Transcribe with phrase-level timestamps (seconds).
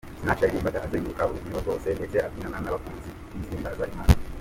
[0.19, 4.13] Sinach yaririmbaga azenguruka urubyiniro rwose ndetse abyinana n’abakunzi b’izihimbaza Imana.